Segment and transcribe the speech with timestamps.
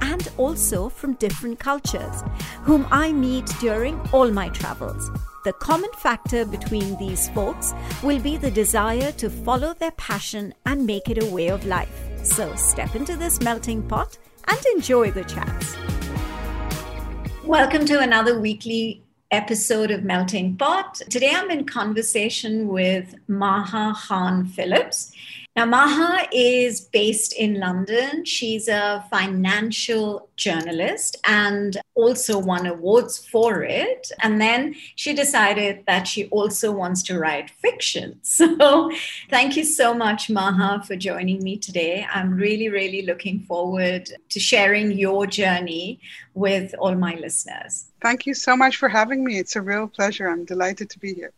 [0.00, 2.22] and also from different cultures,
[2.62, 5.10] whom I meet during all my travels.
[5.44, 10.86] The common factor between these folks will be the desire to follow their passion and
[10.86, 12.02] make it a way of life.
[12.22, 15.76] So step into this melting pot and enjoy the chats.
[17.44, 21.00] Welcome to another weekly episode of Melting Pot.
[21.10, 25.12] Today I'm in conversation with Maha Khan Phillips.
[25.56, 28.26] Now, Maha is based in London.
[28.26, 34.12] She's a financial journalist and also won awards for it.
[34.20, 38.20] And then she decided that she also wants to write fiction.
[38.36, 38.90] So,
[39.30, 42.06] thank you so much, Maha, for joining me today.
[42.12, 46.00] I'm really, really looking forward to sharing your journey
[46.34, 47.86] with all my listeners.
[48.02, 49.38] Thank you so much for having me.
[49.38, 50.28] It's a real pleasure.
[50.28, 51.32] I'm delighted to be here.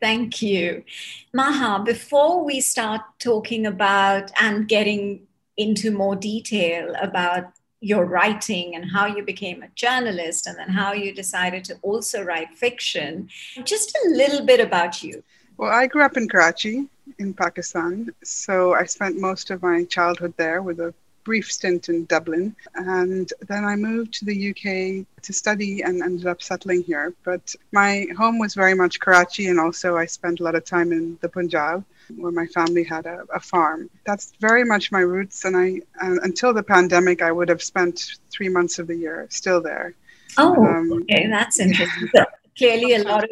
[0.00, 0.84] Thank you.
[1.32, 5.26] Maha, before we start talking about and getting
[5.56, 10.92] into more detail about your writing and how you became a journalist and then how
[10.92, 13.28] you decided to also write fiction,
[13.64, 15.22] just a little bit about you.
[15.58, 16.88] Well, I grew up in Karachi
[17.18, 18.10] in Pakistan.
[18.24, 22.54] So I spent most of my childhood there with a brief stint in Dublin.
[22.74, 27.14] And then I moved to the UK to study and ended up settling here.
[27.24, 30.92] But my home was very much Karachi, and also I spent a lot of time
[30.92, 31.84] in the Punjab.
[32.16, 33.88] Where my family had a, a farm.
[34.04, 38.18] That's very much my roots, and I uh, until the pandemic, I would have spent
[38.30, 39.94] three months of the year still there.
[40.36, 42.10] Oh, um, okay, that's interesting.
[42.14, 42.24] Yeah.
[42.58, 43.30] clearly, a lot of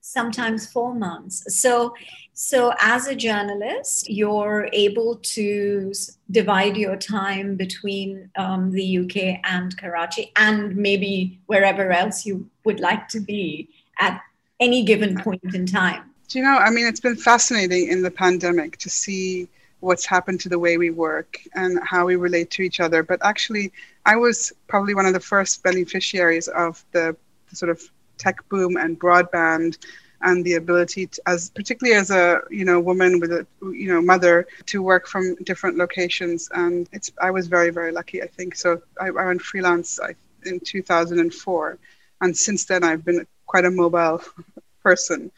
[0.00, 1.44] sometimes four months.
[1.60, 1.94] So,
[2.42, 5.92] so as a journalist, you're able to
[6.30, 12.80] divide your time between um, the UK and Karachi, and maybe wherever else you would
[12.80, 13.68] like to be
[13.98, 14.22] at
[14.58, 16.14] any given point in time.
[16.28, 16.56] Do you know?
[16.56, 19.46] I mean, it's been fascinating in the pandemic to see
[19.80, 23.02] what's happened to the way we work and how we relate to each other.
[23.02, 23.70] But actually,
[24.06, 27.14] I was probably one of the first beneficiaries of the,
[27.50, 27.82] the sort of
[28.16, 29.76] tech boom and broadband
[30.22, 34.00] and the ability to, as particularly as a you know woman with a you know
[34.00, 36.48] mother to work from different locations.
[36.52, 38.56] And it's i was very very lucky i think.
[38.56, 39.98] So i, I went freelance
[40.46, 41.78] in 2004
[42.22, 44.22] and since then i've been quite a mobile
[44.82, 45.30] person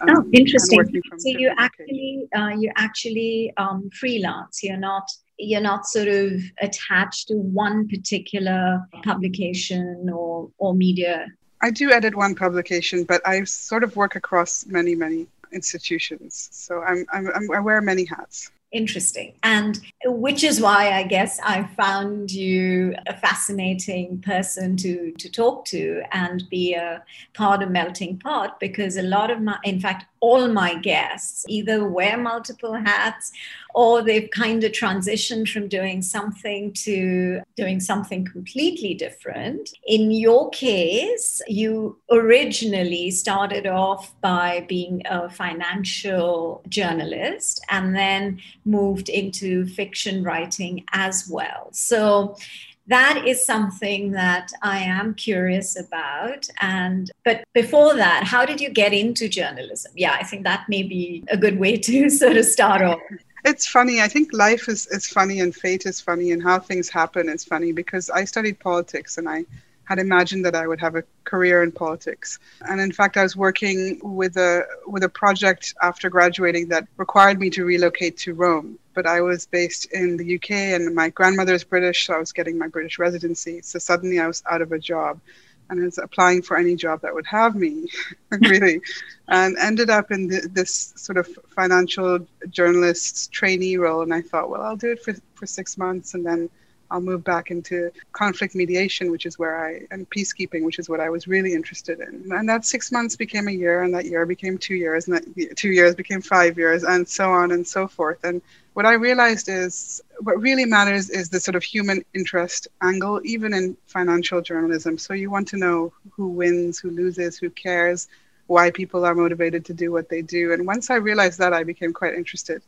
[0.00, 0.84] um, oh interesting.
[1.18, 4.62] so you actually uh, you actually um, freelance.
[4.62, 5.08] You're not
[5.38, 11.26] you're not sort of attached to one particular publication or or media
[11.64, 16.50] I do edit one publication, but I sort of work across many, many institutions.
[16.52, 19.32] So I'm, I'm, I'm I wear many hats interesting.
[19.42, 25.64] And which is why I guess I found you a fascinating person to, to talk
[25.66, 27.02] to and be a
[27.32, 31.86] part of Melting Pot because a lot of my, in fact, all my guests either
[31.86, 33.30] wear multiple hats
[33.74, 39.68] or they've kind of transitioned from doing something to doing something completely different.
[39.86, 49.10] In your case, you originally started off by being a financial journalist and then moved
[49.10, 51.68] into fiction writing as well.
[51.72, 52.36] So
[52.86, 56.48] that is something that I am curious about.
[56.60, 59.92] And but before that, how did you get into journalism?
[59.96, 63.00] Yeah, I think that may be a good way to sort of start off.
[63.44, 64.00] It's funny.
[64.00, 67.44] I think life is, is funny and fate is funny and how things happen is
[67.44, 69.44] funny because I studied politics and I
[69.84, 72.38] had imagined that I would have a career in politics.
[72.68, 77.38] And in fact, I was working with a with a project after graduating that required
[77.38, 78.78] me to relocate to Rome.
[78.94, 82.32] But I was based in the UK, and my grandmother is British, so I was
[82.32, 83.60] getting my British residency.
[83.62, 85.20] So suddenly, I was out of a job,
[85.68, 87.88] and I was applying for any job that would have me,
[88.30, 88.80] really,
[89.28, 94.02] and ended up in the, this sort of financial journalist trainee role.
[94.02, 96.48] And I thought, well, I'll do it for for six months, and then
[96.94, 101.00] I'll move back into conflict mediation, which is where I, and peacekeeping, which is what
[101.00, 102.30] I was really interested in.
[102.30, 105.56] And that six months became a year, and that year became two years, and that
[105.56, 108.22] two years became five years, and so on and so forth.
[108.22, 108.40] And
[108.74, 113.52] what I realized is what really matters is the sort of human interest angle, even
[113.52, 114.96] in financial journalism.
[114.96, 118.06] So you want to know who wins, who loses, who cares,
[118.46, 120.52] why people are motivated to do what they do.
[120.52, 122.62] And once I realized that, I became quite interested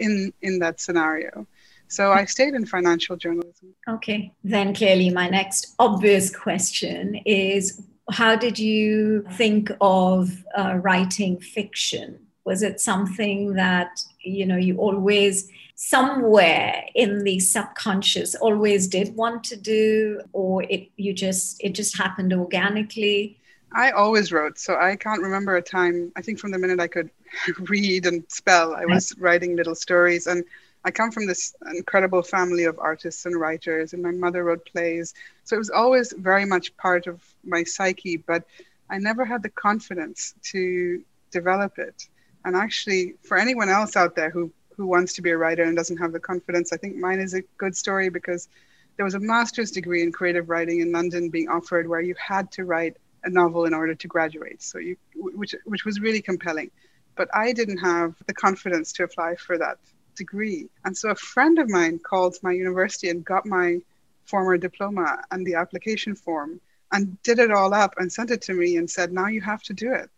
[0.00, 1.46] in in that scenario.
[1.92, 3.74] So I stayed in financial journalism.
[3.86, 4.32] Okay.
[4.42, 12.18] Then clearly, my next obvious question is how did you think of uh, writing fiction?
[12.44, 19.44] Was it something that, you know, you always somewhere in the subconscious always did want
[19.44, 23.36] to do or it you just it just happened organically
[23.74, 26.12] I always wrote, so I can't remember a time.
[26.14, 27.10] I think from the minute I could
[27.70, 30.26] read and spell, I was writing little stories.
[30.26, 30.44] And
[30.84, 35.14] I come from this incredible family of artists and writers, and my mother wrote plays.
[35.44, 38.44] So it was always very much part of my psyche, but
[38.90, 42.08] I never had the confidence to develop it.
[42.44, 45.76] And actually, for anyone else out there who, who wants to be a writer and
[45.76, 48.48] doesn't have the confidence, I think mine is a good story because
[48.96, 52.50] there was a master's degree in creative writing in London being offered where you had
[52.52, 54.60] to write a novel in order to graduate.
[54.62, 56.72] So you, which, which was really compelling.
[57.14, 59.78] But I didn't have the confidence to apply for that
[60.14, 60.68] degree.
[60.84, 63.80] And so a friend of mine called my university and got my
[64.24, 66.60] former diploma and the application form
[66.92, 69.62] and did it all up and sent it to me and said, now you have
[69.64, 70.10] to do it.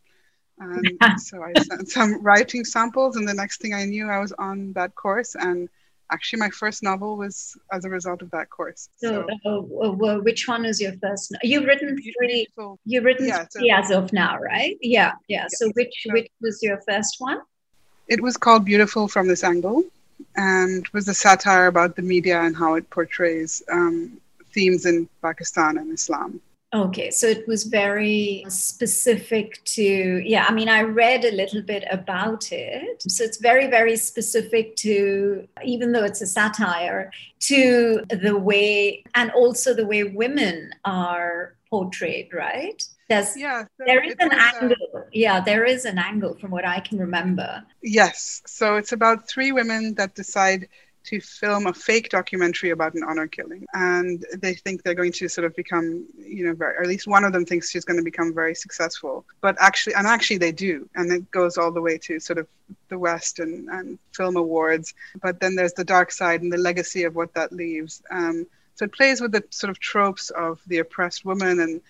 [0.59, 4.33] And so I sent some writing samples, and the next thing I knew, I was
[4.33, 5.35] on that course.
[5.35, 5.69] And
[6.11, 8.89] actually, my first novel was as a result of that course.
[8.97, 11.37] So, so uh, which one is your first?
[11.43, 12.47] You've written three.
[12.85, 14.77] You've written yeah, three so, as of now, right?
[14.81, 15.47] Yeah, yeah.
[15.49, 17.41] So, which so, which was your first one?
[18.09, 19.85] It was called Beautiful from This Angle
[20.37, 24.21] and was a satire about the media and how it portrays um,
[24.53, 26.41] themes in Pakistan and Islam.
[26.75, 31.85] Okay, so it was very specific to, yeah, I mean, I read a little bit
[31.89, 33.01] about it.
[33.01, 39.31] So it's very, very specific to, even though it's a satire, to the way, and
[39.31, 42.81] also the way women are portrayed, right?
[43.09, 44.77] There's, yeah, so there is an angle.
[44.95, 47.51] A, yeah, there is an angle from what I can remember.
[47.83, 48.43] Yes.
[48.47, 50.69] So it's about three women that decide
[51.11, 53.67] to film a fake documentary about an honor killing.
[53.75, 57.07] And they think they're going to sort of become, you know, very, or at least
[57.07, 59.27] one of them thinks she's going to become very successful.
[59.43, 60.89] But actually, and actually they do.
[60.95, 62.47] And it goes all the way to sort of
[62.89, 64.95] the West and, and film awards.
[65.21, 68.01] But then there's the dark side and the legacy of what that leaves.
[68.11, 71.81] Um, so it plays with the sort of tropes of the oppressed woman and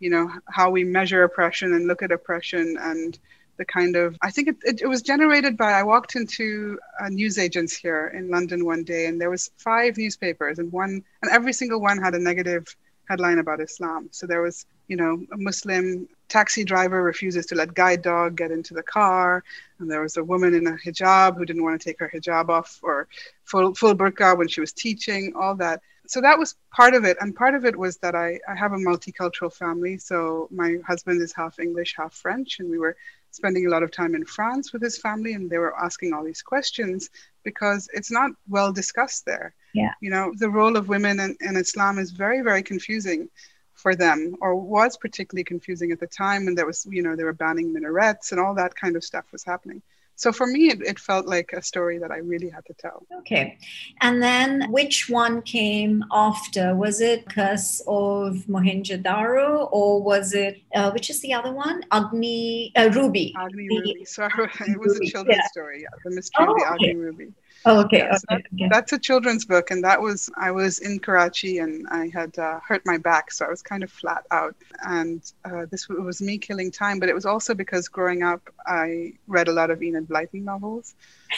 [0.00, 3.18] you know how we measure oppression and look at oppression and
[3.56, 7.10] the kind of i think it, it, it, was generated by i walked into a
[7.10, 11.52] newsagents here in london one day and there was five newspapers and one and every
[11.52, 12.74] single one had a negative
[13.08, 14.08] headline about islam.
[14.10, 18.50] So there was you know a muslim taxi driver refuses to let guide dog get
[18.50, 19.44] into the car
[19.78, 22.48] and there was a woman in a hijab who didn't want to take her hijab
[22.48, 23.08] off or
[23.44, 25.82] full, full burqa when she was teaching all that
[26.12, 27.16] so that was part of it.
[27.20, 29.96] And part of it was that I, I have a multicultural family.
[29.96, 32.96] So my husband is half english half french and we were
[33.30, 36.22] spending a lot of time in france with his family and they were asking all
[36.22, 37.08] these questions
[37.44, 39.54] because it's not well discussed there.
[39.72, 39.94] Yeah.
[40.02, 43.30] You know the role of women in, in islam is very very confusing
[43.72, 47.28] for them or was particularly confusing at the time and there was you know they
[47.30, 49.80] were banning minarets and all that kind of stuff was happening
[50.22, 53.04] so for me, it, it felt like a story that I really had to tell.
[53.18, 53.58] Okay.
[54.02, 56.76] And then which one came after?
[56.76, 61.82] Was it Curse of Mohenjo-Daro or was it, uh, which is the other one?
[61.90, 63.34] Agni, uh, Ruby.
[63.36, 64.04] Agni Ruby.
[64.04, 65.08] So it was Ruby.
[65.08, 65.48] a children's yeah.
[65.48, 65.88] story, yeah.
[66.04, 66.90] The mystery oh, of the okay.
[66.90, 67.32] Agni Ruby.
[67.64, 67.98] Oh, okay.
[67.98, 68.68] Yeah, so okay, okay.
[68.70, 72.58] That's a children's book, and that was I was in Karachi and I had uh,
[72.60, 74.56] hurt my back, so I was kind of flat out.
[74.82, 79.14] And uh, this was me killing time, but it was also because growing up I
[79.26, 80.94] read a lot of Enid Blyton novels.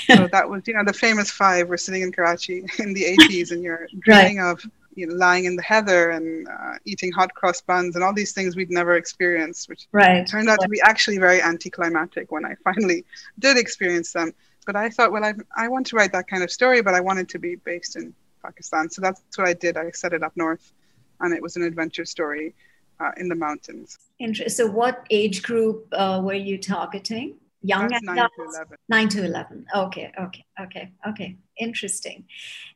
[0.07, 1.69] So that was, you know, the famous five.
[1.69, 4.51] We're sitting in Karachi in the 80s, and you're dreaming right.
[4.51, 4.65] of
[4.97, 8.33] you know, lying in the heather and uh, eating hot cross buns and all these
[8.33, 10.27] things we'd never experienced, which right.
[10.27, 13.05] turned out to be actually very anticlimactic when I finally
[13.39, 14.33] did experience them
[14.67, 17.01] but I thought, well, I, I want to write that kind of story, but I
[17.01, 18.91] wanted to be based in Pakistan.
[18.91, 19.77] So that's what I did.
[19.77, 20.73] I set it up north
[21.21, 22.55] and it was an adventure story
[23.01, 23.99] uh, in the mountains.
[24.19, 24.67] Interesting.
[24.67, 27.37] So, what age group uh, were you targeting?
[27.63, 28.77] Young That's nine to eleven.
[28.89, 29.67] Nine to eleven.
[29.75, 31.37] Okay, okay, okay, okay.
[31.59, 32.25] Interesting.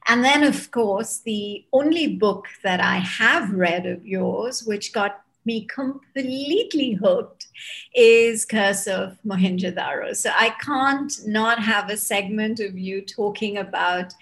[0.07, 5.21] And then, of course, the only book that I have read of yours, which got
[5.49, 7.47] me completely hooked
[7.95, 10.15] is Curse of Mohenjo-Daro.
[10.15, 14.13] So I can't not have a segment of you talking about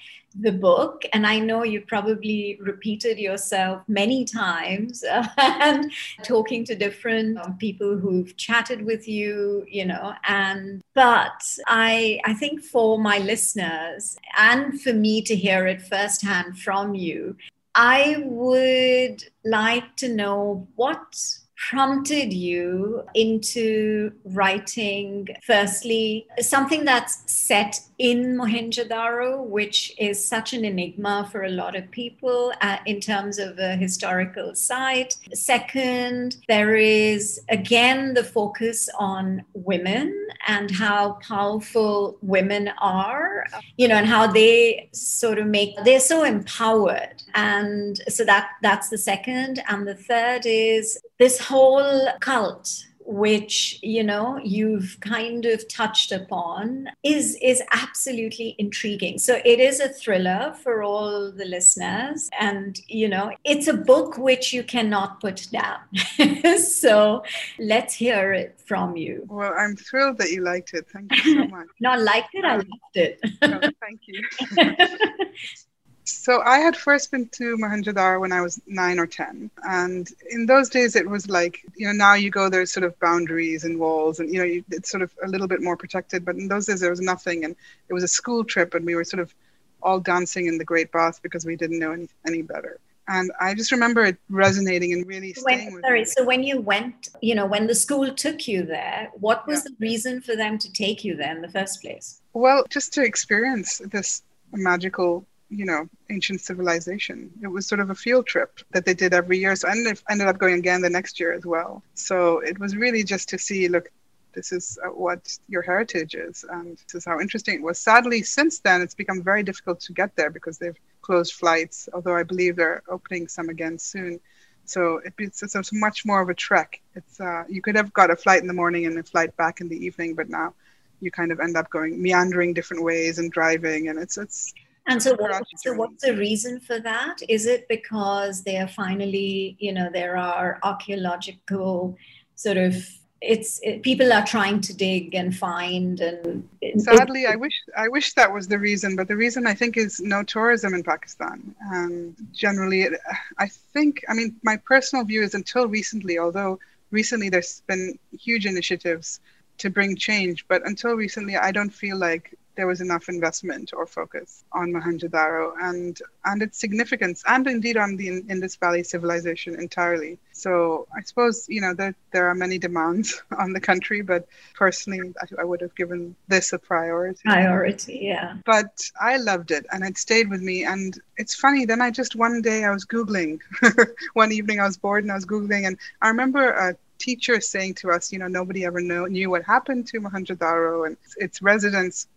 [0.40, 5.02] the book and i know you probably repeated yourself many times
[5.38, 5.90] and
[6.22, 12.34] talking to different um, people who've chatted with you you know and but i i
[12.34, 17.34] think for my listeners and for me to hear it firsthand from you
[17.76, 21.16] i would like to know what
[21.56, 31.28] prompted you into writing, firstly, something that's set in Mohenjo-Daro, which is such an enigma
[31.32, 35.16] for a lot of people uh, in terms of a historical site.
[35.32, 43.46] Second, there is again the focus on women and how powerful women are,
[43.78, 47.22] you know, and how they sort of make, they're so empowered.
[47.34, 49.62] And so that that's the second.
[49.68, 56.88] And the third is this whole cult which you know you've kind of touched upon
[57.04, 59.18] is is absolutely intriguing.
[59.18, 62.28] So it is a thriller for all the listeners.
[62.38, 65.78] And you know it's a book which you cannot put down.
[66.56, 67.22] So
[67.58, 69.24] let's hear it from you.
[69.28, 70.86] Well i'm thrilled that you liked it.
[70.92, 71.68] Thank you so much.
[71.80, 73.20] Not liked it i loved it.
[73.42, 74.22] No, thank you
[76.08, 80.46] So I had first been to Mohenjo-Daro when I was nine or ten, and in
[80.46, 83.78] those days it was like you know now you go there's sort of boundaries and
[83.78, 86.66] walls and you know it's sort of a little bit more protected, but in those
[86.66, 87.56] days there was nothing, and
[87.88, 89.34] it was a school trip, and we were sort of
[89.82, 92.78] all dancing in the Great Bath because we didn't know any any better.
[93.08, 96.04] And I just remember it resonating and really staying when, with sorry, me.
[96.06, 99.70] so when you went, you know, when the school took you there, what was Yeah.
[99.70, 102.20] the reason for them to take you there in the first place?
[102.32, 104.22] Well, just to experience this
[104.52, 107.30] magical, you know, ancient civilization.
[107.42, 109.54] It was sort of a field trip that they did every year.
[109.54, 111.82] So I ended, ended up going again the next year as well.
[111.94, 113.90] So it was really just to see, look,
[114.34, 117.78] this is uh, what your heritage is, and this is how interesting it was.
[117.78, 122.14] Sadly, since then, it's become very difficult to get there because they've closed flights, although
[122.14, 124.20] I believe they're opening some again soon.
[124.66, 126.80] So it's, it's, much more of a trek.
[126.94, 129.60] It's uh, you could have got a flight in the morning and a flight back
[129.60, 130.54] in the evening, but now
[131.00, 134.52] you kind of end up going meandering different ways and driving, and it's it's
[134.88, 137.18] And so, what, so what's the reason for that?
[137.28, 141.96] Is it because they are finally, you know, there are archaeological
[142.36, 142.76] sort of
[143.22, 148.12] it's it, people are trying to dig and find and Sadly, I wish I wish
[148.14, 151.54] that was the reason, but the reason I think is no tourism in Pakistan.
[151.72, 153.00] Um, generally, it,
[153.38, 156.58] I think I mean my personal view is until recently, although
[156.90, 159.20] recently there's been huge initiatives
[159.58, 163.86] to bring change, but until recently, I don't feel like there was enough investment or
[163.86, 170.18] focus on Mohenjo-Daro and and its significance, and indeed on the Indus Valley civilization entirely.
[170.32, 175.14] So I suppose you know there there are many demands on the country, but personally,
[175.20, 177.20] I, I would have given this a priority.
[177.24, 177.98] priority.
[178.02, 178.36] Yeah.
[178.44, 180.64] But I loved it, and it stayed with me.
[180.64, 181.64] And it's funny.
[181.64, 183.40] Then I just one day I was googling.
[184.14, 187.74] one evening I was bored and I was googling, and I remember a teacher saying
[187.74, 192.08] to us, you know, nobody ever know, knew what happened to Mohenjo-Daro and its residents.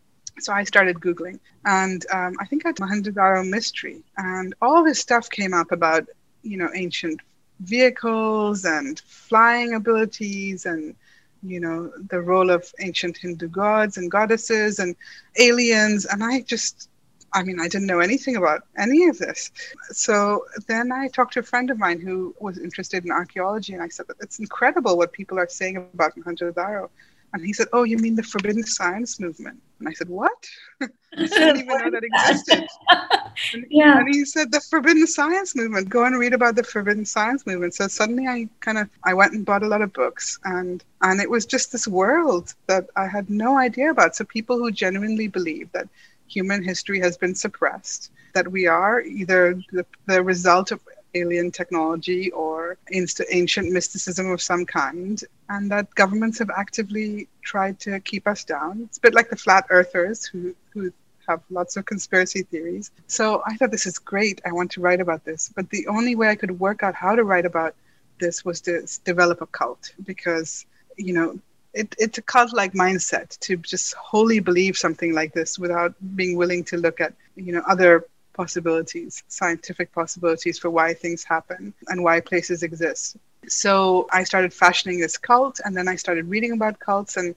[0.42, 5.30] So I started Googling, and um, I think I Mohenjo-Daro mystery, and all this stuff
[5.30, 6.06] came up about,
[6.44, 7.20] you know, ancient
[7.60, 10.96] vehicles and flying abilities and,
[11.44, 14.96] you know, the role of ancient Hindu gods and goddesses and
[15.38, 16.06] aliens.
[16.06, 16.90] And I just,
[17.34, 19.52] I mean, I didn't know anything about any of this.
[19.92, 23.84] So then I talked to a friend of mine who was interested in archaeology, and
[23.84, 26.90] I said, It's incredible what people are saying about Mohenjo-Daro.
[27.34, 29.60] And he said, Oh, you mean the forbidden science movement?
[29.80, 30.48] And I said, What?
[30.82, 30.88] I
[31.40, 32.66] didn't even know that existed.
[33.54, 33.98] And, Yeah.
[33.98, 35.90] and he said, The forbidden science movement.
[35.90, 37.74] Go and read about the forbidden science movement.
[37.74, 41.20] So suddenly I kind of I went and bought a lot of books and and
[41.22, 44.16] it was just this world that I had no idea about.
[44.16, 45.88] So people who genuinely believe that
[46.28, 50.80] human history has been suppressed, that we are either the, the result of
[51.14, 57.80] alien technology or inst- ancient mysticism of some kind, and that governments have actively tried
[57.80, 58.82] to keep us down.
[58.84, 60.92] It's a bit like the flat earthers who, who
[61.28, 62.92] have lots of conspiracy theories.
[63.08, 64.42] So I thought this is great.
[64.46, 65.52] I want to write about this.
[65.56, 67.76] But the only way I could work out how to write about
[68.20, 70.66] this was to develop a cult because,
[70.98, 71.40] you know,
[71.74, 76.36] it, it's a cult like mindset to just wholly believe something like this without being
[76.36, 78.08] willing to look at, you know, other
[78.42, 83.18] possibilities, scientific possibilities for why things happen and why places exist.
[83.48, 87.30] So I started fashioning this cult, and then I started reading about cults, and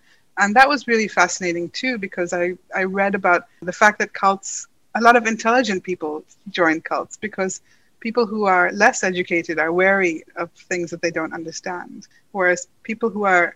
[0.42, 2.44] and that was really fascinating too because I
[2.80, 3.40] I read about
[3.70, 4.50] the fact that cults,
[5.00, 6.12] a lot of intelligent people
[6.58, 7.52] join cults because
[8.06, 11.96] people who are less educated are wary of things that they don't understand,
[12.36, 13.46] whereas people who are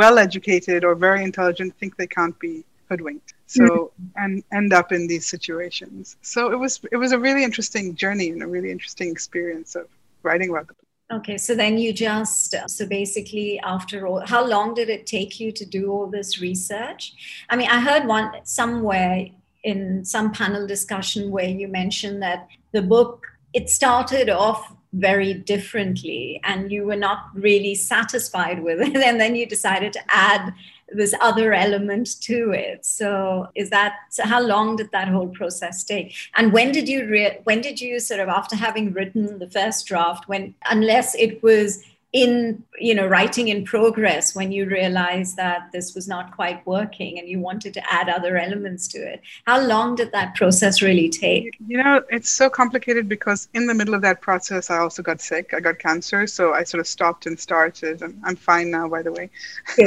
[0.00, 2.54] well educated or very intelligent think they can't be
[2.90, 4.06] hoodwinked so mm-hmm.
[4.16, 8.30] and end up in these situations so it was it was a really interesting journey
[8.30, 9.86] and a really interesting experience of
[10.22, 10.74] writing about the
[11.12, 15.50] Okay, so then you just, so basically, after all, how long did it take you
[15.50, 17.14] to do all this research?
[17.50, 19.26] I mean, I heard one somewhere
[19.64, 26.40] in some panel discussion where you mentioned that the book, it started off very differently
[26.44, 30.52] and you were not really satisfied with it and then you decided to add
[30.92, 32.84] this other element to it.
[32.84, 36.14] So is that so how long did that whole process take?
[36.34, 39.86] And when did you re- when did you sort of after having written the first
[39.86, 45.70] draft when unless it was in you know writing in progress when you realized that
[45.72, 49.20] this was not quite working and you wanted to add other elements to it.
[49.46, 51.56] How long did that process really take?
[51.68, 55.20] You know it's so complicated because in the middle of that process i also got
[55.20, 55.54] sick.
[55.54, 56.26] I got cancer.
[56.26, 59.30] So i sort of stopped and started and i'm fine now by the way.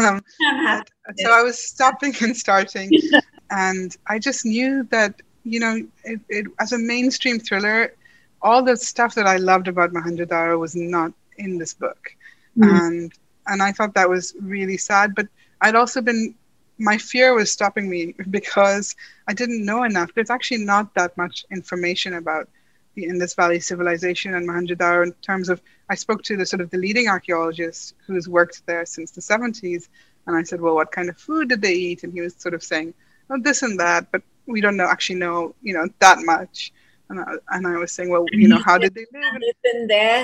[0.04, 0.22] Um,
[1.18, 2.90] so i was stopping and starting
[3.52, 7.94] and i just knew that you know it, it, as a mainstream thriller
[8.42, 12.16] all the stuff that i loved about mohenjo-daro was not in this book.
[12.58, 12.80] Mm.
[12.80, 13.14] And
[13.48, 15.16] and I thought that was really sad.
[15.16, 15.28] But
[15.62, 16.36] I'd also been
[16.78, 18.96] my fear was stopping me because
[19.28, 20.14] I didn't know enough.
[20.14, 22.50] There's actually not that much information about
[22.96, 26.70] the Indus Valley civilization and Mohenjo-daro in terms of I spoke to the sort of
[26.70, 29.88] the leading archaeologist who's worked there since the 70s
[30.28, 32.04] and I said, well, what kind of food did they eat?
[32.04, 32.94] And he was sort of saying,
[33.30, 36.72] oh, this and that, but we don't know actually know, you know, that much.
[37.10, 39.42] And I, and I was saying, well, you know, how did they live?
[39.64, 40.24] Been there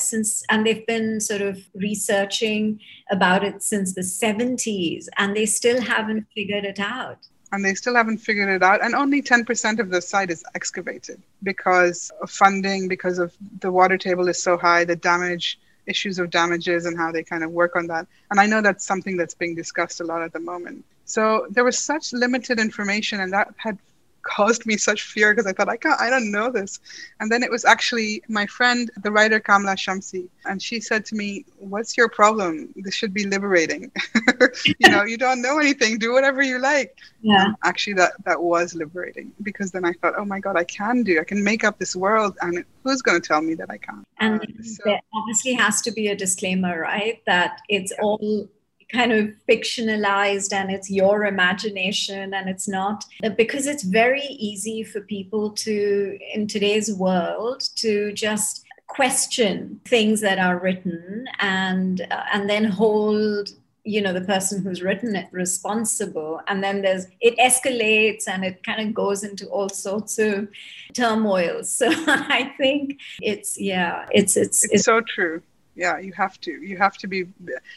[0.00, 5.80] since and they've been sort of researching about it since the 70s and they still
[5.80, 7.18] haven't figured it out.
[7.52, 11.20] And they still haven't figured it out and only 10% of the site is excavated
[11.42, 16.30] because of funding because of the water table is so high the damage issues of
[16.30, 18.06] damages and how they kind of work on that.
[18.30, 20.84] And i know that's something that's being discussed a lot at the moment.
[21.04, 23.78] So there was such limited information and that had
[24.22, 26.80] caused me such fear because I thought I can't, I don't know this.
[27.20, 31.14] And then it was actually my friend, the writer Kamila Shamsie, and she said to
[31.14, 32.72] me, "What's your problem?
[32.76, 33.90] This should be liberating.
[34.64, 35.98] you know, you don't know anything.
[35.98, 37.46] Do whatever you like." Yeah.
[37.46, 41.02] And actually, that that was liberating because then I thought, "Oh my God, I can
[41.02, 41.20] do.
[41.20, 44.06] I can make up this world, and who's going to tell me that I can't?"
[44.18, 47.22] And uh, so, there obviously has to be a disclaimer, right?
[47.26, 48.02] That it's yeah.
[48.02, 48.48] all
[48.92, 53.04] kind of fictionalized and it's your imagination and it's not
[53.36, 60.38] because it's very easy for people to in today's world to just question things that
[60.38, 63.50] are written and uh, and then hold
[63.84, 66.40] you know the person who's written it responsible.
[66.46, 70.48] And then there's it escalates and it kind of goes into all sorts of
[70.92, 75.40] turmoil so i think it's yeah it's it's it's, it's so true
[75.74, 77.26] yeah you have to you have to be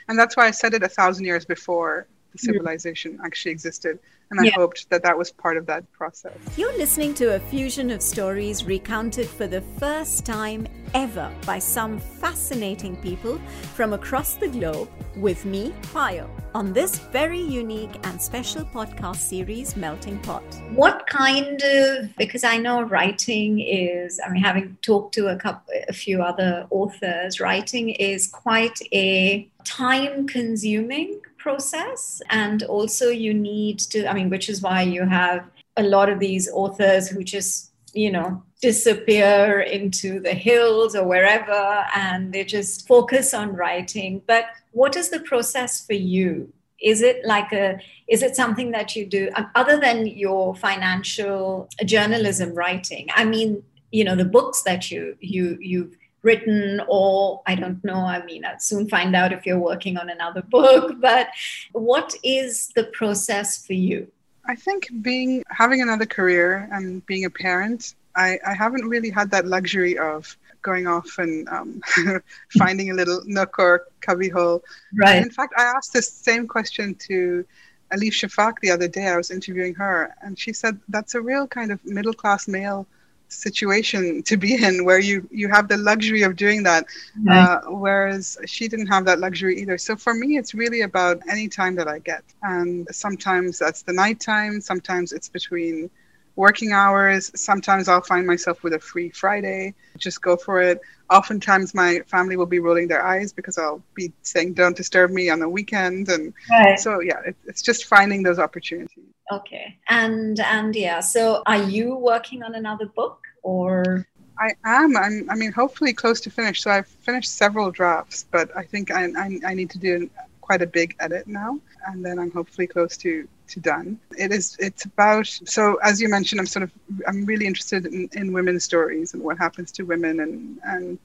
[0.08, 2.08] and that's why i said it a thousand years before.
[2.38, 4.00] Civilization actually existed
[4.34, 4.56] and I yeah.
[4.56, 6.36] hoped that that was part of that process.
[6.58, 12.00] You're listening to a fusion of stories recounted for the first time ever by some
[12.00, 13.38] fascinating people
[13.76, 19.76] from across the globe with me, Payal, on this very unique and special podcast series,
[19.76, 20.44] Melting Pot.
[20.74, 25.74] What kind of, because I know writing is, I mean, having talked to a couple,
[25.88, 32.22] a few other authors, writing is quite a time consuming process.
[32.30, 35.42] And also, you need to, I mean, which is why you have
[35.76, 41.86] a lot of these authors who just, you know, disappear into the hills or wherever
[41.94, 44.22] and they just focus on writing.
[44.26, 46.54] But what is the process for you?
[46.80, 51.68] Is it like a, is it something that you do um, other than your financial
[51.86, 53.08] journalism writing?
[53.14, 58.00] I mean, you know, the books that you, you, you've written or i don't know
[58.16, 61.28] i mean i'll soon find out if you're working on another book but
[61.74, 64.08] what is the process for you?
[64.46, 69.32] I think being having another career and being a parent i, I haven't really had
[69.32, 71.82] that luxury of going off and um,
[72.58, 74.64] finding a little nook or cubbyhole
[74.96, 75.22] right.
[75.22, 77.46] In fact i asked this same question to
[77.94, 79.08] Elif Shafak the other day.
[79.08, 82.88] I was interviewing her and she said that's a real kind of middle class male
[83.34, 86.86] situation to be in where you you have the luxury of doing that
[87.24, 87.38] right.
[87.38, 91.48] uh, whereas she didn't have that luxury either so for me it's really about any
[91.48, 95.90] time that i get and sometimes that's the nighttime sometimes it's between
[96.36, 97.32] working hours.
[97.36, 100.82] Sometimes I'll find myself with a free Friday, just go for it.
[101.10, 105.30] Oftentimes, my family will be rolling their eyes because I'll be saying, Don't disturb me
[105.30, 106.10] on the weekend.
[106.10, 106.80] And right.
[106.80, 109.06] so, yeah, it, it's just finding those opportunities.
[109.32, 109.78] Okay.
[109.90, 114.08] And, and yeah, so are you working on another book or?
[114.40, 114.98] I am.
[114.98, 116.64] I'm, I mean, hopefully close to finish.
[116.64, 120.10] So I've finished several drafts, but I think I, I, I need to do
[120.42, 124.00] quite a big edit now, and then I'm hopefully close to to done.
[124.18, 124.58] It is.
[124.60, 125.28] It's about.
[125.28, 126.72] So as you mentioned, I'm sort of.
[127.08, 130.98] I'm really interested in, in women's stories and what happens to women and and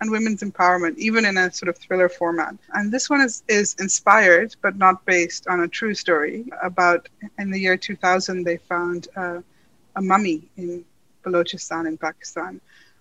[0.00, 2.54] and women's empowerment, even in a sort of thriller format.
[2.74, 6.50] And this one is, is inspired, but not based on a true story.
[6.62, 9.40] About in the year 2000, they found uh,
[9.94, 10.84] a mummy in
[11.22, 12.60] Balochistan in Pakistan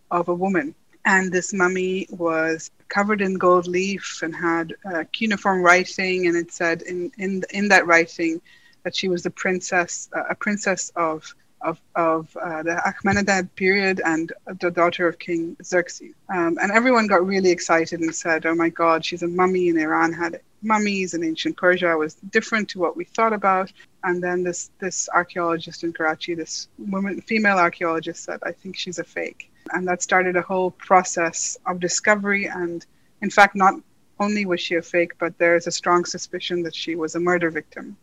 [0.10, 0.76] of a woman.
[1.06, 6.52] And this mummy was covered in gold leaf and had uh, cuneiform writing, and it
[6.52, 8.40] said in in in that writing
[8.84, 14.02] that she was the princess, uh, a princess of of, of uh, the Achaemenid period
[14.06, 16.14] and the daughter of King Xerxes.
[16.34, 19.80] Um, and everyone got really excited and said, "Oh my God, she's a mummy!" And
[19.80, 23.72] Iran had mummies, and ancient Persia was different to what we thought about.
[24.04, 29.00] And then this this archaeologist in Karachi, this woman, female archaeologist, said, "I think she's
[29.00, 32.48] a fake." and that started a whole process of discovery.
[32.48, 32.86] And
[33.22, 33.76] in fact, not
[34.20, 37.50] only was she a fake, but there's a strong suspicion that she was a murder
[37.50, 37.98] victim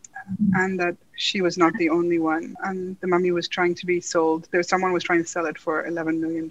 [0.53, 2.55] and that she was not the only one.
[2.63, 4.47] And the mummy was trying to be sold.
[4.51, 6.49] There, someone was trying to sell it for $11 million.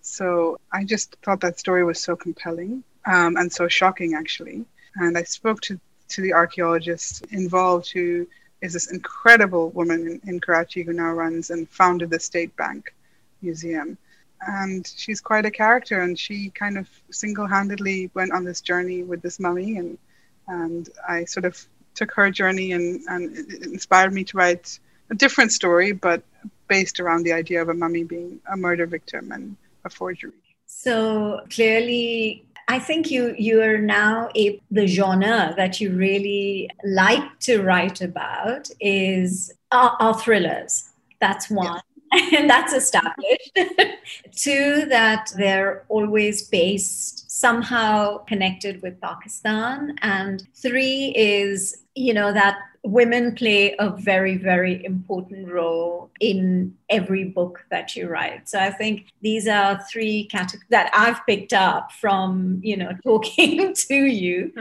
[0.00, 4.64] So I just thought that story was so compelling um, and so shocking, actually.
[4.96, 8.26] And I spoke to, to the archaeologist involved, who
[8.60, 12.94] is this incredible woman in, in Karachi who now runs and founded the State Bank
[13.42, 13.98] Museum
[14.46, 19.22] and she's quite a character and she kind of single-handedly went on this journey with
[19.22, 19.98] this mummy and
[20.46, 24.78] and I sort of took her journey and, and inspired me to write
[25.10, 26.22] a different story but
[26.68, 30.32] based around the idea of a mummy being a murder victim and a forgery.
[30.66, 37.38] So clearly I think you you are now a, the genre that you really like
[37.40, 40.90] to write about is are, are thrillers.
[41.20, 41.80] That's one.
[42.14, 43.58] And that's established.
[44.36, 49.96] Two, that they're always based somehow connected with Pakistan.
[50.02, 57.24] And three is, you know, that women play a very, very important role in every
[57.24, 58.48] book that you write.
[58.48, 63.74] So I think these are three categories that I've picked up from, you know, talking
[63.74, 64.52] to you.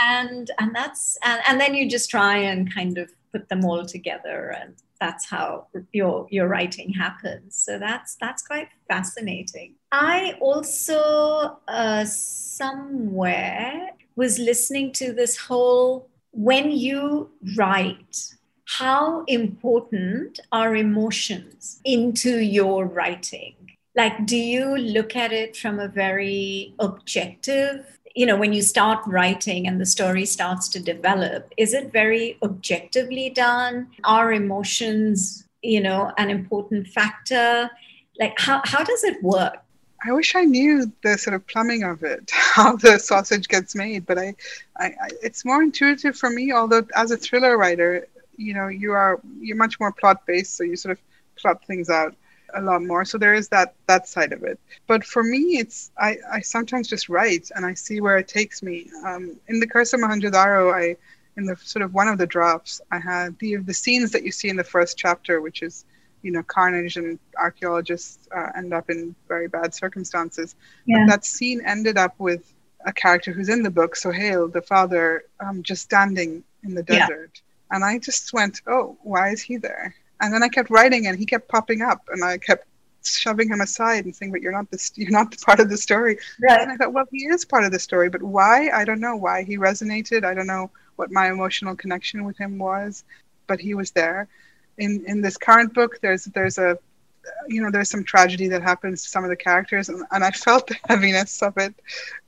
[0.00, 3.84] and and that's and, and then you just try and kind of put them all
[3.84, 7.56] together and that's how your your writing happens.
[7.56, 9.74] So that's that's quite fascinating.
[9.92, 18.34] I also uh, somewhere was listening to this whole when you write
[18.68, 23.54] how important are emotions into your writing?
[23.96, 29.00] Like do you look at it from a very objective you know when you start
[29.06, 35.80] writing and the story starts to develop is it very objectively done are emotions you
[35.80, 37.70] know an important factor
[38.18, 39.58] like how, how does it work
[40.06, 44.06] I wish I knew the sort of plumbing of it, how the sausage gets made.
[44.06, 44.32] But I,
[44.76, 46.52] I, I, it's more intuitive for me.
[46.52, 50.62] Although as a thriller writer, you know, you are you're much more plot based, so
[50.62, 51.00] you sort of
[51.34, 52.14] plot things out
[52.54, 53.04] a lot more.
[53.04, 54.58] So there is that that side of it.
[54.86, 58.62] But for me, it's I, I sometimes just write and I see where it takes
[58.62, 58.90] me.
[59.04, 60.96] Um, in the Curse of Mohenjo-daro, I
[61.36, 64.32] in the sort of one of the drops, I had the the scenes that you
[64.32, 65.84] see in the first chapter, which is
[66.22, 70.56] you know carnage and archaeologists uh, end up in very bad circumstances.
[70.86, 71.04] Yeah.
[71.04, 72.52] But that scene ended up with
[72.86, 77.30] a character who's in the book, Sohail, the father, um, just standing in the desert.
[77.34, 77.76] Yeah.
[77.76, 79.94] And I just went, oh, why is he there?
[80.20, 82.66] And then I kept writing, and he kept popping up, and I kept
[83.04, 84.92] shoving him aside and saying, "But you're not this.
[84.96, 86.60] You're not part of the story." Right.
[86.60, 88.70] And I thought, well, he is part of the story, but why?
[88.70, 90.24] I don't know why he resonated.
[90.24, 93.04] I don't know what my emotional connection with him was,
[93.46, 94.28] but he was there.
[94.78, 96.78] In in this current book, there's there's a
[97.46, 100.30] you know there's some tragedy that happens to some of the characters and, and i
[100.30, 101.74] felt the heaviness of it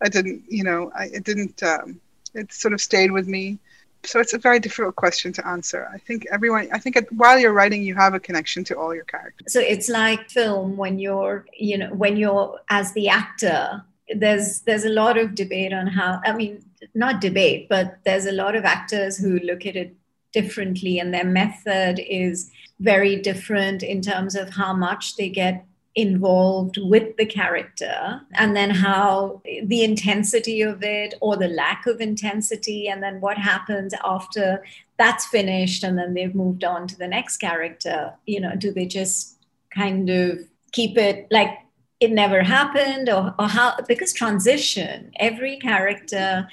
[0.03, 2.01] i didn't you know I, it didn't um,
[2.35, 3.59] it sort of stayed with me
[4.03, 5.89] so it's a very difficult question to answer.
[5.93, 9.05] I think everyone, I think while you're writing, you have a connection to all your
[9.05, 9.53] characters.
[9.53, 13.85] So it's like film when you're, you know, when you're as the actor.
[14.13, 16.21] There's there's a lot of debate on how.
[16.25, 19.95] I mean, not debate, but there's a lot of actors who look at it
[20.33, 25.65] differently, and their method is very different in terms of how much they get
[25.97, 32.01] involved with the character and then how the intensity of it or the lack of
[32.01, 34.65] intensity and then what happens after
[34.99, 38.87] that's finished and then they've moved on to the next character you know do they
[38.87, 39.37] just
[39.75, 40.39] kind of
[40.71, 41.59] keep it like
[41.99, 46.49] it never happened or, or how because transition every character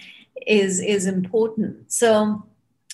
[0.45, 1.91] is is important.
[1.91, 2.43] So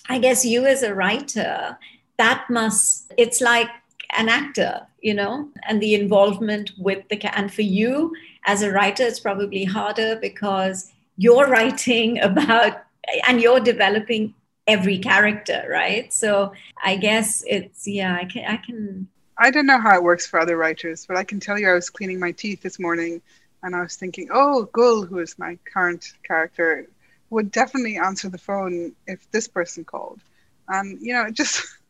[0.08, 1.78] i guess you as a writer
[2.18, 3.68] that must it's like
[4.16, 8.12] an actor you know and the involvement with the and for you
[8.46, 12.84] as a writer it's probably harder because you're writing about
[13.28, 14.34] and you're developing
[14.66, 16.12] every character right?
[16.12, 20.26] So i guess it's yeah i can i can i don't know how it works
[20.26, 23.20] for other writers but i can tell you i was cleaning my teeth this morning
[23.62, 26.88] and i was thinking oh gul who is my current character
[27.34, 30.20] would definitely answer the phone if this person called.
[30.68, 31.66] And you know it just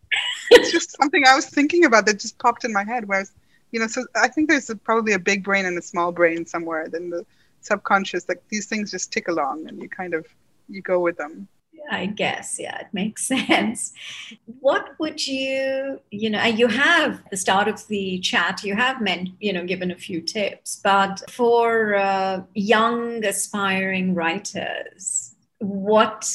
[0.51, 3.07] it's just something I was thinking about that just popped in my head.
[3.07, 3.33] Whereas,
[3.73, 6.47] you know, so I think there's a, probably a big brain and a small brain
[6.47, 6.89] somewhere.
[6.89, 7.25] Then the
[7.61, 10.27] subconscious, like these things just tick along, and you kind of
[10.69, 11.49] you go with them.
[11.91, 13.93] I guess, yeah, it makes sense.
[14.61, 19.31] What would you, you know, you have the start of the chat, you have meant,
[19.41, 26.31] you know, given a few tips, but for uh, young aspiring writers, what,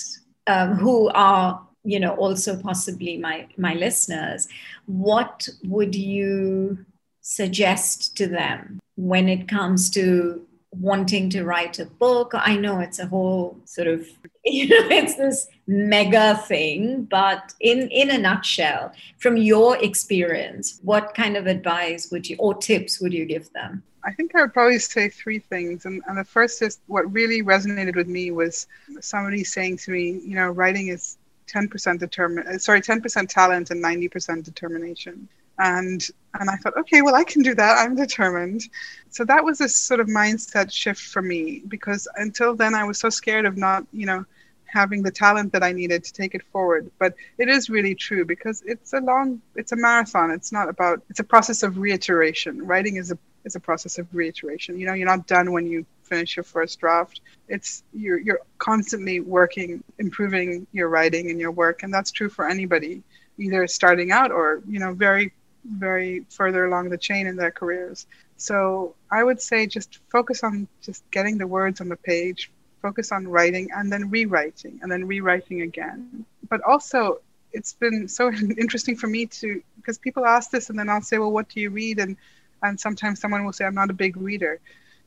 [0.48, 4.48] um, who are you know also possibly my my listeners
[4.86, 6.86] what would you
[7.22, 13.00] suggest to them when it comes to wanting to write a book i know it's
[13.00, 14.08] a whole sort of
[14.46, 21.14] you know it's this mega thing but in in a nutshell from your experience what
[21.16, 24.54] kind of advice would you or tips would you give them I think I would
[24.54, 25.86] probably say three things.
[25.86, 28.66] And, and the first is what really resonated with me was
[29.02, 31.18] somebody saying to me, you know, writing is
[31.50, 35.28] 10% determine uh, sorry 10% talent and 90% determination.
[35.58, 36.08] And
[36.40, 37.78] and i thought okay well i can do that.
[37.78, 38.62] I'm determined.
[39.10, 42.98] So that was a sort of mindset shift for me because until then i was
[43.00, 44.26] so scared of not you know
[44.66, 46.90] having the talent that i needed to take it forward.
[47.00, 50.32] But it is really true because it's a long it's a marathon.
[50.32, 52.66] It's not about it's a process of reiteration.
[52.66, 54.80] Writing is a is a process of reiteration.
[54.80, 57.22] You know you're not done when you finish your first draft.
[57.48, 62.48] It's you're you're constantly working, improving your writing and your work, and that's true for
[62.48, 63.04] anybody,
[63.38, 65.34] either starting out or you know very
[65.66, 68.08] very further along the chain in their careers.
[68.38, 73.12] So I would say just focus on just getting the words on the page, focus
[73.12, 76.26] on writing and then rewriting and then rewriting again.
[76.50, 77.20] But also
[77.52, 81.18] it's been so interesting for me to because people ask this and then I'll say,
[81.18, 82.00] well, what do you read?
[82.00, 82.16] And
[82.64, 84.60] and sometimes someone will say, I'm not a big reader.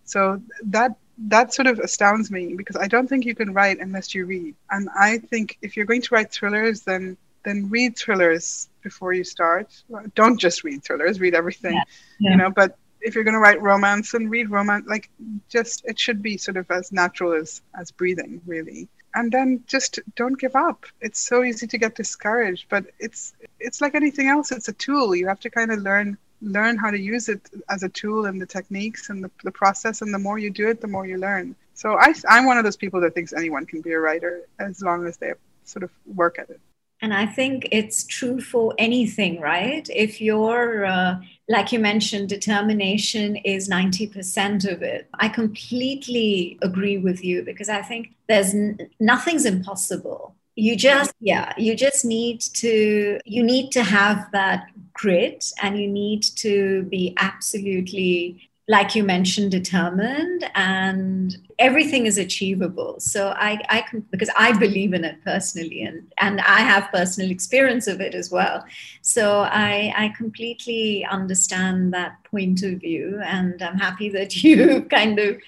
[0.05, 0.97] So that
[1.29, 4.55] that sort of astounds me because I don't think you can write unless you read.
[4.71, 9.25] And I think if you're going to write thrillers, then then read thrillers before you
[9.25, 9.83] start.
[10.15, 11.83] Don't just read thrillers, read everything, yeah.
[12.21, 12.31] Yeah.
[12.31, 12.51] you know.
[12.51, 14.87] But if you're going to write romance, and read romance.
[14.89, 15.11] Like
[15.49, 18.89] just it should be sort of as natural as as breathing, really.
[19.15, 20.87] And then just don't give up.
[21.03, 24.53] It's so easy to get discouraged, but it's it's like anything else.
[24.53, 25.15] It's a tool.
[25.15, 28.41] You have to kind of learn learn how to use it as a tool and
[28.41, 31.19] the techniques and the, the process and the more you do it the more you
[31.19, 31.55] learn.
[31.75, 34.83] So I, i'm one of those people that thinks anyone can be a writer as
[34.83, 35.33] long as they
[35.65, 36.61] sort of work at it.
[37.01, 39.89] And i think it's true for anything right?
[39.95, 45.09] If you're uh, like you mentioned determination is 90% of it.
[45.15, 51.53] I completely agree with you because i think there's n- nothing's impossible you just yeah
[51.57, 57.15] you just need to you need to have that grit and you need to be
[57.19, 62.95] absolutely like you mentioned, determined, and everything is achievable.
[63.01, 67.31] So I, I can, because I believe in it personally, and and I have personal
[67.31, 68.65] experience of it as well.
[69.03, 75.19] So I, I completely understand that point of view, and I'm happy that you kind
[75.19, 75.39] of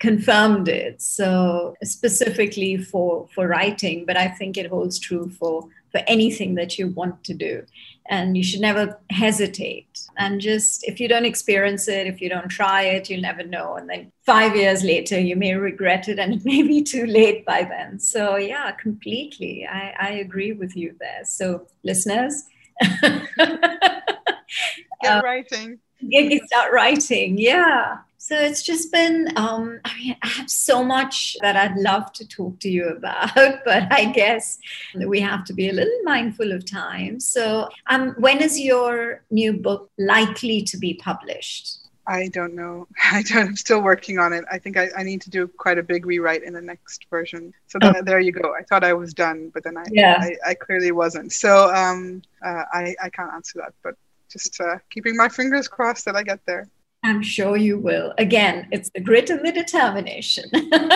[0.00, 1.00] confirmed it.
[1.02, 6.78] So specifically for for writing, but I think it holds true for for anything that
[6.78, 7.64] you want to do.
[8.08, 10.00] And you should never hesitate.
[10.18, 13.76] And just if you don't experience it if you don't try it you'll never know.
[13.76, 17.44] And then five years later you may regret it and it may be too late
[17.44, 17.98] by then.
[17.98, 19.66] So yeah completely.
[19.66, 21.24] I, I agree with you there.
[21.24, 22.44] So listeners
[22.80, 23.28] get
[25.04, 25.78] uh, writing.
[26.10, 27.38] Get, start writing.
[27.38, 32.12] Yeah so it's just been, um, I mean, I have so much that I'd love
[32.12, 34.60] to talk to you about, but I guess
[34.94, 37.18] we have to be a little mindful of time.
[37.18, 41.78] So, um, when is your new book likely to be published?
[42.06, 42.86] I don't know.
[43.12, 44.44] I don't, I'm still working on it.
[44.52, 47.52] I think I, I, need to do quite a big rewrite in the next version.
[47.66, 48.02] So then, oh.
[48.02, 48.54] there you go.
[48.54, 50.18] I thought I was done, but then I, yeah.
[50.20, 51.32] I, I, clearly wasn't.
[51.32, 53.96] So um, uh, I, I can't answer that, but
[54.30, 56.68] just uh, keeping my fingers crossed that I get there.
[57.04, 58.14] I'm sure you will.
[58.18, 60.44] Again, it's the grit and the determination.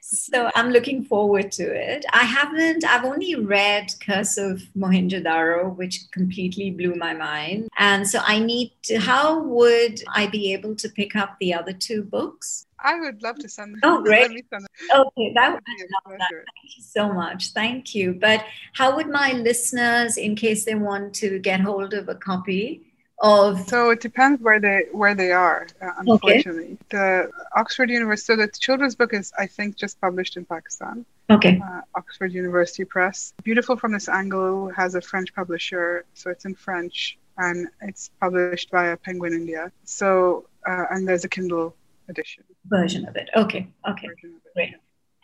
[0.00, 2.04] so I'm looking forward to it.
[2.12, 7.68] I haven't, I've only read Curse of Mohenjo-Daro, which completely blew my mind.
[7.78, 11.72] And so I need to, how would I be able to pick up the other
[11.72, 12.66] two books?
[12.84, 13.80] I would love to send them.
[13.84, 14.24] Oh, great.
[14.24, 16.28] Okay, that would be that.
[16.30, 17.52] Thank you so much.
[17.52, 18.14] Thank you.
[18.14, 22.91] But how would my listeners, in case they want to get hold of a copy,
[23.22, 26.72] of so it depends where they where they are uh, unfortunately.
[26.72, 26.78] Okay.
[26.90, 31.06] the oxford university so the children's book is i think just published in pakistan.
[31.30, 31.60] Okay.
[31.64, 33.32] Uh, oxford university press.
[33.44, 38.70] Beautiful from this angle has a french publisher so it's in french and it's published
[38.70, 39.70] by penguin india.
[39.84, 41.76] So uh, and there's a kindle
[42.08, 42.42] edition.
[42.66, 43.30] Version of it.
[43.36, 43.68] Okay.
[43.88, 44.08] Okay.
[44.08, 44.74] It, great.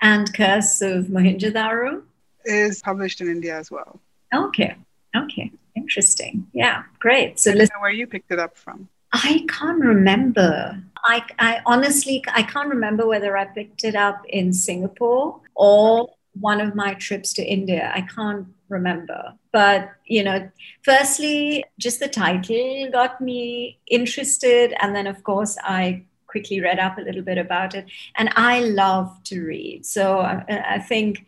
[0.00, 2.02] and curse of mohenjo-daro?
[2.44, 4.00] Is published in india as well.
[4.32, 4.76] Okay.
[5.16, 5.50] Okay
[5.88, 6.46] Interesting.
[6.53, 7.40] Yeah, great.
[7.40, 8.88] So listen, where you picked it up from?
[9.14, 10.79] I can't remember.
[11.03, 16.61] I, I honestly I can't remember whether I picked it up in Singapore or one
[16.61, 17.90] of my trips to India.
[17.94, 19.33] I can't remember.
[19.51, 20.51] But, you know,
[20.83, 24.74] firstly, just the title got me interested.
[24.81, 27.87] And then, of course, I quickly read up a little bit about it.
[28.16, 29.87] And I love to read.
[29.87, 31.24] So I, I think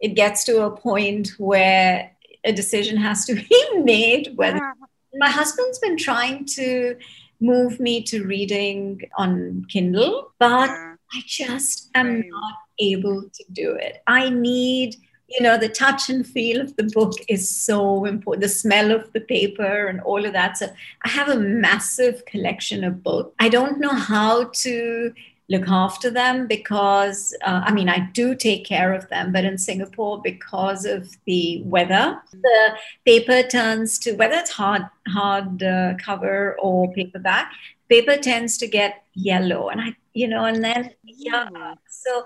[0.00, 2.11] it gets to a point where
[2.44, 4.74] a decision has to be made whether
[5.14, 6.96] my husband's been trying to
[7.40, 14.02] move me to reading on kindle but i just am not able to do it.
[14.06, 14.96] I need
[15.28, 19.10] you know the touch and feel of the book is so important the smell of
[19.14, 20.58] the paper and all of that.
[20.58, 20.66] So
[21.04, 25.14] i have a massive collection of books i don't know how to
[25.48, 29.58] look after them because uh, I mean I do take care of them, but in
[29.58, 36.56] Singapore because of the weather, the paper turns to whether it's hard hard uh, cover
[36.60, 37.52] or paperback,
[37.88, 42.24] paper tends to get yellow, and I you know, and then yeah, so.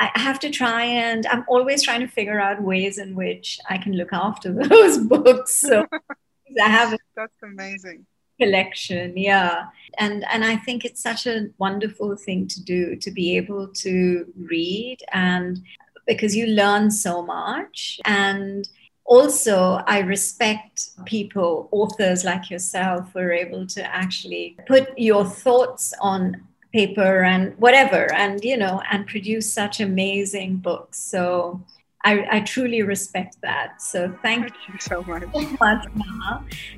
[0.00, 3.78] I have to try and I'm always trying to figure out ways in which I
[3.78, 5.56] can look after those books.
[5.56, 5.86] So
[6.62, 8.06] I have that's amazing
[8.40, 9.66] collection yeah.
[9.98, 14.26] And and i think it's such a wonderful thing to do to be able to
[14.36, 15.60] read and
[16.06, 18.00] because you learn so much.
[18.04, 18.68] And
[19.04, 25.94] also i respect people authors like yourself who are able to actually put your thoughts
[26.02, 26.36] on
[26.72, 30.98] paper and whatever and you know and produce such amazing books.
[30.98, 31.62] So
[32.04, 33.82] I, I, truly respect that.
[33.82, 35.24] So thank, thank you so much.
[35.32, 35.86] So much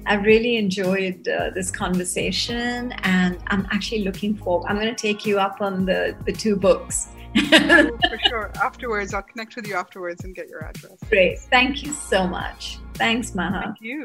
[0.07, 4.67] I really enjoyed uh, this conversation, and I'm actually looking forward.
[4.69, 7.09] I'm going to take you up on the, the two books.
[7.37, 8.51] oh, for sure.
[8.63, 10.97] Afterwards, I'll connect with you afterwards and get your address.
[11.09, 11.39] Great.
[11.39, 12.79] Thank you so much.
[12.95, 13.63] Thanks, Maha.
[13.65, 14.05] Thank you.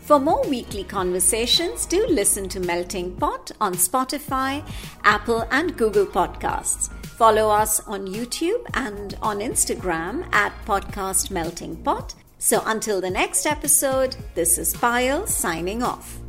[0.00, 4.66] For more weekly conversations, do listen to Melting Pot on Spotify,
[5.04, 6.88] Apple, and Google Podcasts.
[7.18, 12.14] Follow us on YouTube and on Instagram at Podcast Melting Pot.
[12.38, 16.20] So until the next episode, this is Payal signing off.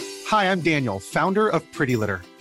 [0.00, 2.22] Hi, I'm Daniel, founder of Pretty Litter.